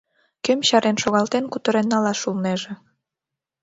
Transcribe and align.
Кӧм 0.43 0.59
чарен 0.67 0.97
шогалтен 1.03 1.45
кутырен 1.51 1.87
налаш 1.93 2.21
улнеже? 2.29 2.73